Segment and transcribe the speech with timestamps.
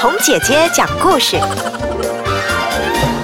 [0.00, 1.36] 童姐姐讲故事。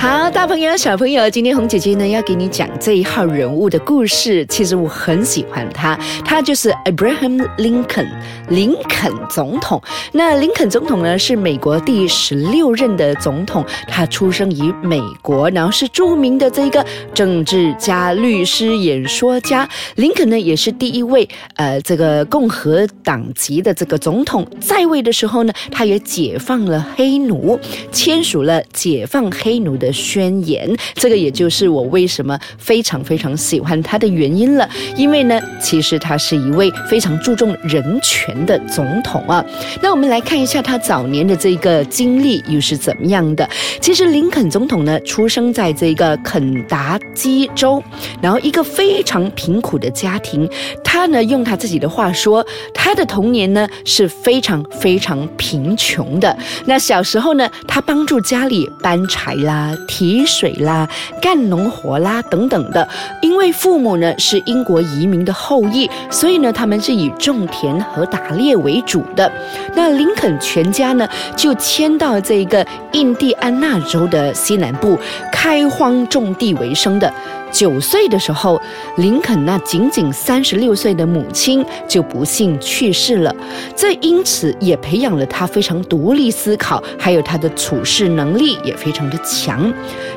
[0.00, 4.46] 好，大朋友、小朋友，今天红姐姐呢要给你讲这一号人物的故事。
[4.46, 5.94] 其实我很喜欢他，
[6.24, 8.08] 他就是 Abraham Lincoln，
[8.48, 9.78] 林肯总统。
[10.10, 16.82] 那林肯总统呢是美国第十六任的总统，他出生于美国，然后是著名的这个
[17.12, 19.68] 政治家、律师、演说家。
[19.96, 27.60] 林肯呢也是第一位呃这个共和党籍的这个总统，在位的时候呢，他也解放了黑奴，
[27.92, 29.89] 签署了解放黑奴的。
[29.92, 34.68] 宣言，这个也就是我为什么非常非常喜欢他的原因了。
[34.96, 39.44] 因为呢，其实他是一位非常注重人权的总统啊。
[39.82, 43.48] 那我们来看一下他早年的这个经历又是怎么样的。
[43.80, 47.82] 其实林肯总统呢，出生在这个肯达基州，
[48.20, 50.48] 然后一个非常贫苦的家庭。
[50.84, 52.44] 他呢，用他自己的话说，
[52.74, 56.36] 他的童年呢是非常非常贫穷的。
[56.66, 59.76] 那小时候呢，他帮助家里搬柴啦。
[59.86, 60.88] 提水啦，
[61.20, 62.86] 干农活啦，等等的。
[63.20, 69.30] 因为父母呢是英国移民的后裔，所以呢他们是以种田和打猎为主的。
[69.74, 74.98] 那林肯全家呢就迁到这个印第安纳州的西南部，
[75.32, 77.12] 开荒种地为生的。
[77.50, 78.60] 九岁的时候，
[78.96, 83.34] 林肯那仅仅三十六岁的母亲就不幸去世了，
[83.74, 89.72] 这因此也培养了他非常独立思考，还有他的处事能力也非常的强。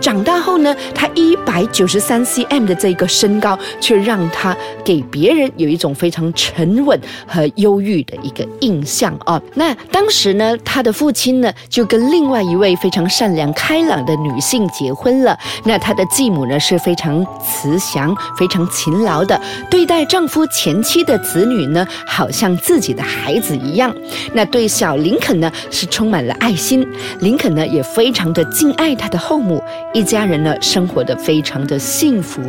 [0.00, 9.40] 长大后呢，他一百九十三 cm 的这个身高，却让他给别人有一种非常沉稳和忧郁的一个印象啊。
[9.54, 15.36] 那当时呢，他的父亲呢就跟另外一位非常善良开朗的女性结婚了。
[15.64, 17.17] 那他的继母呢是非常。
[17.44, 23.94] 慈祥、非常勤劳的对待丈夫前妻的子女呢，好像自己的孩子一样。
[24.32, 26.86] 那对小林肯呢，是充满了爱心。
[27.20, 32.42] 林肯呢，也非常的敬爱他的后母，一家人呢，生活的非常的幸福。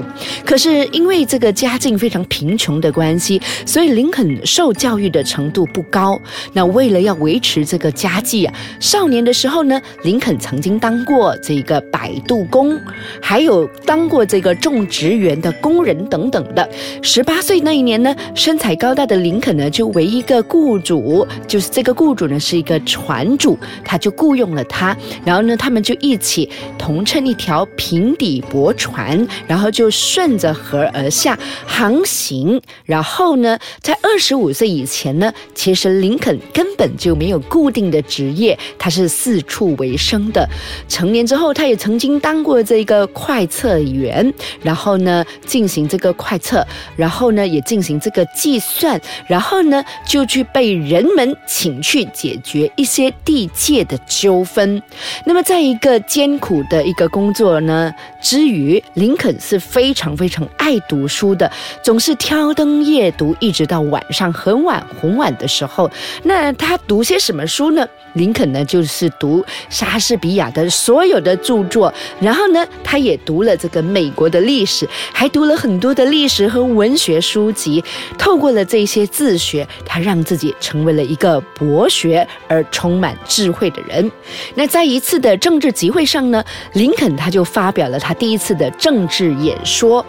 [0.46, 6.20] 可是因为这个家境非常贫穷的关系，所以林肯受教育的程度不高。
[6.54, 12.80] 那为了要维持这个家计啊，少年的时候呢，林肯曾经当过这个摆渡工，
[13.22, 14.56] 还有当过这个。
[14.60, 16.70] 种植园的工人等等的，
[17.02, 32.62] 十八岁那一年呢，身材高大的林肯呢，就为一个雇主，就是这个雇主呢是一个船主，他就雇佣了他，然后呢，他们就一起同乘一条平底驳船，然后就顺着河而下航行。
[32.86, 40.48] 然后呢，在二十五岁以前呢，其实林肯根本就没有固定的职业，他是四处为生的。
[40.88, 44.34] 成年之后，他也曾经当过这个快测员。
[44.62, 46.66] 然后呢，进行这个快测，
[46.96, 54.82] 然后呢，也进行这个计算，然后呢，就去被人们请去解决一些地界的纠纷。
[55.26, 61.50] 那么，在一个艰苦的一个工作呢之余，林肯是非常非常爱读书的，
[61.84, 65.90] 总是挑灯夜读，一直到晚上很晚很晚的时候。
[66.24, 67.88] 那他读些什么书呢？
[68.14, 74.40] 林肯呢，就是读莎士比亚的所有的著作，然后呢，他也读了这个美国的。
[74.50, 77.84] 历史还读了很多的历史和文学书籍，
[78.18, 84.12] 透过了这些自学，他让自己成为了一个博学而充满智慧的人。
[84.56, 86.44] 那在一次的政治集会上呢，
[86.74, 90.04] 林肯他就发表了他他第一次的政治演说。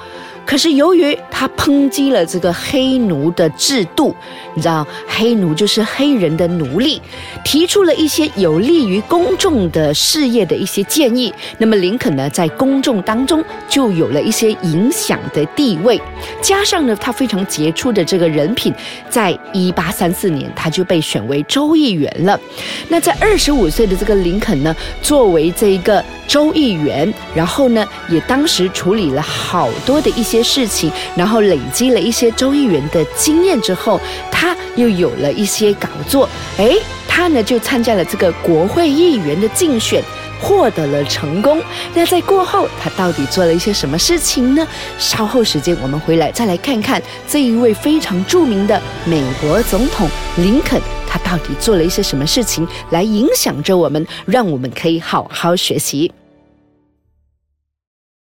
[0.50, 4.12] 可是由于他抨击了这个黑奴的制度，
[4.52, 7.00] 你知道黑奴就是黑人的奴隶，
[7.44, 11.32] 提出了一些有利于公众的事业的一些建议。
[11.58, 16.02] 那么林肯呢，在公众当中就有了一些影响的地位，
[16.42, 18.74] 加上呢，他非常杰出的这个人品，
[19.08, 22.36] 在一八三四年他就被选为州议员了。
[22.88, 30.39] 那在二十五岁的这个林肯呢，作为这一个州议员，然后呢，也当时处理了好多的一些。
[30.42, 36.28] 事情，然后累积了一些州议员的经验之后，他又有了一些搞作。
[36.58, 36.74] 哎，
[37.08, 40.02] 他呢就参加了这个国会议员的竞选，
[40.40, 41.62] 获得了成功。
[41.94, 44.66] 那在过后，他到底做了一些什么事情呢？
[44.98, 56.10] 稍后时间我们回来再来看看这一位非常著名的美国总统林肯，他到底做了一些什么事情来影响着我们，让我们可以好好学习。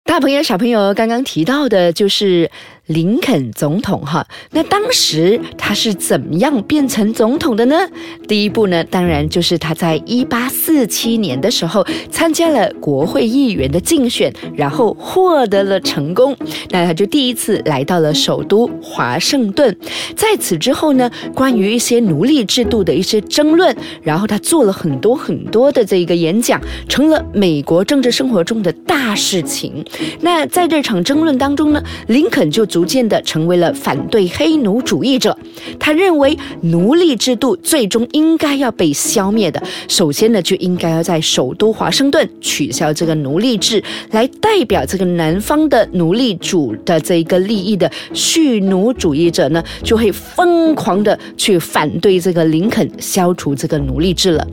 [0.04, 2.50] 大朋友、小朋友刚刚提到的就是
[2.86, 4.26] 林肯总统哈。
[4.50, 7.88] 那当时他是怎么样变成总统的呢？
[8.28, 16.36] 第一步呢，当然就是他在一八四七年的时候参加了国会议员的竞选，然后获得了成功。
[16.68, 19.74] 那他就第一次来到了首都华盛顿。
[20.14, 29.82] 在此之后呢，关于一些奴隶制度的一些争论，然后他做了很多很多的这个演讲，成了美国政治生活中的大事情。
[30.20, 35.36] 那在这场争论当中呢，林肯就逐渐的成为了反对黑奴主义者。
[35.78, 54.46] 他认为奴隶制度最终应该要被消灭的，首先呢就应该要在首都华盛顿取消这个奴隶制，来代表这个南方的奴隶主的这一个利益的蓄奴主义者呢，就会疯狂的去反对这个林肯消除这个奴隶制了。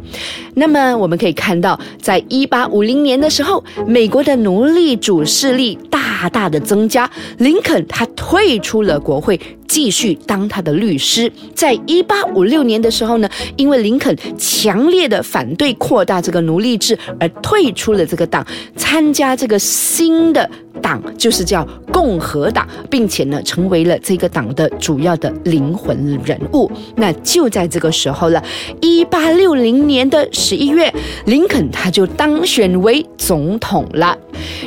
[0.56, 9.40] 那么我们可以看到，在一八五零年的时候，美国的奴隶主势力大大的增加，林肯他退出了国会。
[9.70, 18.46] 继续当他的律师，在一八五六年的时候呢，因为林肯强烈的反对扩大这个奴隶制而退出了这个党，
[18.76, 20.50] 参加这个新的
[20.82, 26.70] 党，就是叫共和党，并且呢，成为了这个党的主要的灵魂人物。
[26.96, 28.44] 那就在这个时候了，
[28.82, 30.92] 一八六零年的十一月，
[31.26, 34.18] 林肯他就当选为总统了。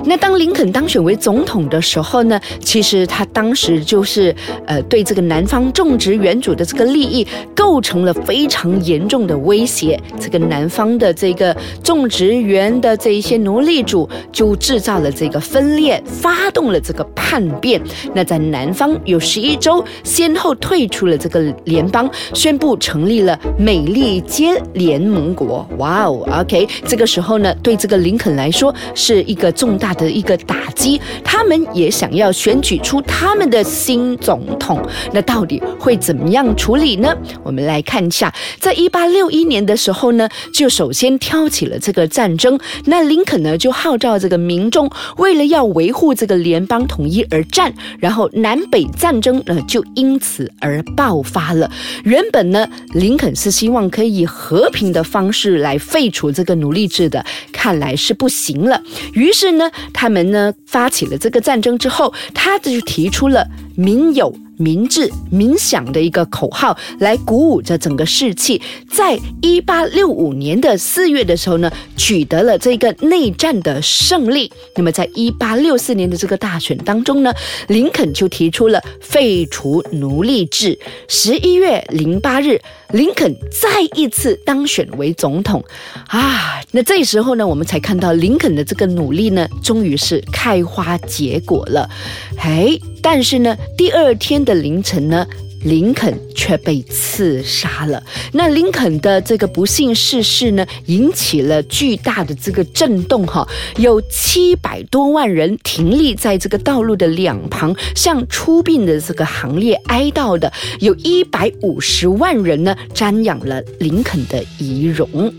[0.05, 4.33] 那当林肯当选为总统的时候呢，其实他当时就是
[4.65, 4.81] 呃。
[4.93, 17.81] 对这个南方种植园主的这个利益构成了非常严重的威胁，这个南方的这个种植园的这一些奴隶主就制造了这个分裂，发动了这个叛变。
[18.13, 25.67] 那在南方有十一州先后退出了这个联邦，宣布成立了美利坚联盟国。
[25.79, 34.82] 哇哦，OK，这个时候呢，对这个林肯来说是一个重大的一个打击，他们也想要选举出他们的新总统。
[35.13, 37.15] 那到底会怎么样处理呢？
[37.43, 42.59] 我们来看一下，在一八六一年的时候呢，就首先挑起了这个战争。
[42.87, 51.71] 那林肯呢，就号召这个民众，为了要维护这个联邦统一而战，然后南北战争呢，就因此而爆发了。
[52.05, 58.81] 原本呢，林肯是希望可以和平的方式来废除这个奴隶制的，看来是不行了。
[59.15, 63.47] 于是呢，他们呢发起了这个战争之后，他就提出了
[63.77, 64.35] 民有。
[64.59, 68.61] 民治、民享的一个口号，来鼓舞着整个士气。
[68.89, 74.53] 在一八六五年的四月的时候呢，取得了这个内战的胜利。
[74.77, 77.33] 那么，在一八六四年的这个大选当中呢，
[77.67, 80.79] 林肯就提出了废除奴隶制。
[81.09, 82.61] 十一月零八日。
[82.93, 85.65] 林肯再一次当选为总统
[86.09, 86.61] 啊！
[86.73, 91.89] 那这时候呢，我们才看到林肯的这个努力呢，终于是开花结果了。
[92.37, 95.27] 哎，但是呢，第二天的凌晨呢。
[95.65, 98.03] 林肯却被刺杀了。
[98.33, 103.47] 那林肯的这个不幸逝世呢，引起了巨大的这个震动哈，
[103.77, 115.33] 有七百多万人停立在这个道路的两旁，向出殡的这个行列哀悼的，有一百五十万人呢，瞻仰了林肯的遗容。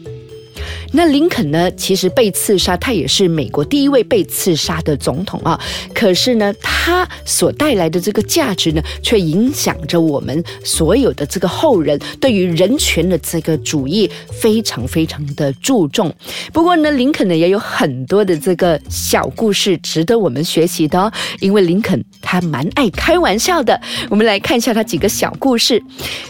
[0.96, 1.72] 那林肯呢？
[1.72, 5.60] 其实被刺杀，他也是美国第一位被刺杀的总统啊。
[5.92, 16.14] 可是呢，他所带来的这个价值呢，却影响着我们所有的这个后人对于人权的这个主义非常非常的注重。
[16.54, 23.82] 不过呢，林肯呢也有很多的这个小故事值得我们学习的哦，因为林肯他蛮爱开玩笑的。
[24.12, 25.82] 我们来看一下他几个小故事。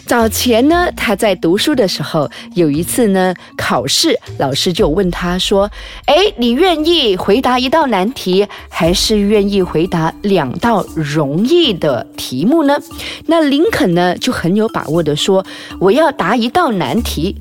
[0.06, 4.53] 早前呢，他在读书的时候，有一次呢考试老。
[4.54, 5.72] 老师就问他说
[6.06, 12.77] ：“哎，你愿意回答一道难题，还是愿意回答两道容易的题目呢？”
[13.25, 15.44] 那林肯呢就很有把握的说
[15.82, 17.36] ：“我要答一道难题。”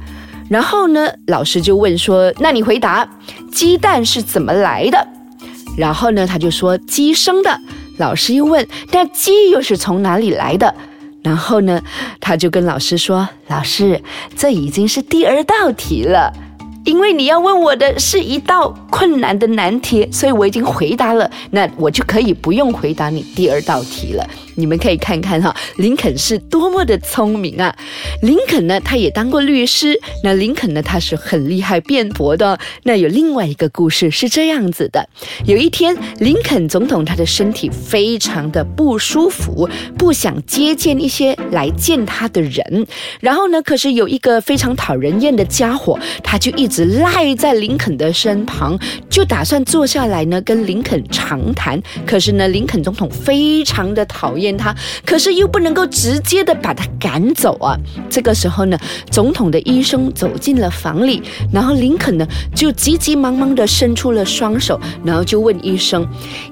[0.49, 3.07] 然后呢，老师就问说：“那你回答
[3.53, 5.07] 鸡蛋是怎么来的？”
[5.77, 7.61] 然后呢，他就说：“鸡生的。”
[8.01, 10.75] 老师又问：“那鸡又是从哪里来的？”
[11.23, 11.83] 然后呢，
[12.21, 14.01] 他就跟老师说：“老师，
[14.35, 16.33] 这已经是第二道题了。”
[16.85, 24.29] 因为你要问我的是一道困难的难题，所以我已经回答了，那我就可以不用回答你第二道题了。
[24.55, 27.75] 你们可以看看哈，林肯是多么的聪明啊！
[28.21, 29.99] 林肯呢，他也当过律师。
[30.23, 32.59] 那林肯呢，他是很厉害辩驳的。
[32.83, 35.09] 那有另外一个故事是这样子的：
[35.47, 42.87] 有一天，林肯总统他的身体非常的不舒服，不想接见一些来见他的人。
[43.21, 48.79] 然后呢，可是有一个非常讨人厌的家伙，他就一只赖在林肯的身旁，
[49.11, 51.79] 就打算坐下来呢，跟林肯长谈。
[52.07, 54.75] 可是呢，林肯总统非常的讨厌他，
[55.05, 57.76] 可是又不能够直接的把他赶走啊。
[58.09, 58.79] 这个时候呢，
[59.11, 66.09] 总统的医生走进了房里，然后林肯呢就急急忙忙的伸出了双手，然后就问医生：“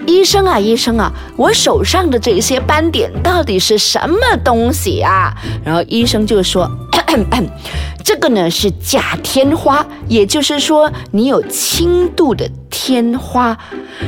[0.06, 5.34] 医生啊，医生啊，我手上的这些斑点到底是什么东西啊？”
[5.64, 6.70] 然后医生就说。
[7.10, 7.48] 咳咳咳
[8.02, 13.56] 这个呢是假天花，也就是说你有轻度的天花。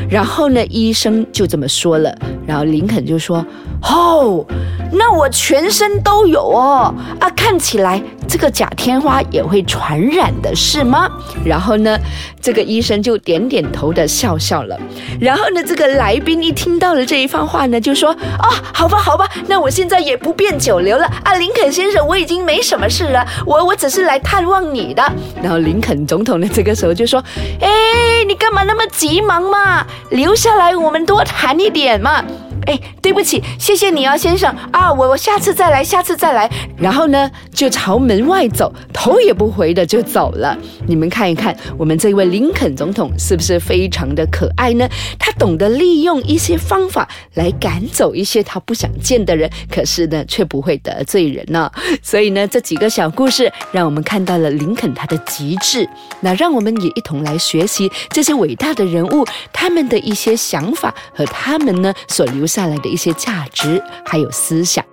[0.09, 2.14] 然后呢，医生就这么说了。
[2.47, 3.45] 然后林肯就说
[3.83, 4.45] ：“哦，
[4.90, 11.09] 那我全身都有哦啊，看起来这个假天花也会传染的是吗？”
[11.45, 11.99] 然后呢，
[12.40, 14.78] 这个医生就点点头的笑笑了。
[15.21, 25.02] 然后呢，这个来宾一听到了这一番话呢，就说：“哦，好吧，好吧，那我现在也不便久留了啊，林肯先生，我已经没什么事了，我我只是来探望你的。”
[25.40, 27.23] 然后林肯总统呢，这个时候就说
[27.61, 27.69] ：“哎，
[28.26, 29.87] 你干嘛那么急忙嘛？
[30.11, 32.23] 留下来，我们多谈一点嘛。”
[32.66, 36.49] 哎，对不起，谢谢你哦，先生啊，我我下次再来，下次再来。
[36.76, 40.57] 然后呢，就朝门外走，头也不回的就走了。
[40.87, 44.88] 你们看一看，我们这位林肯总统是不是非常的可爱呢？
[45.19, 51.71] 他懂得利用一些方法来赶走一些他不想见的人，可是呢，却不会得罪人呢。
[52.00, 55.88] 所以呢，这几个小故事让我们看到了林肯他的极致。
[56.21, 62.47] 那让我们也一同来学习这些伟大的人物他们的一些想法和他们呢所留。
[62.52, 64.92] 下来的一些价值还有思想。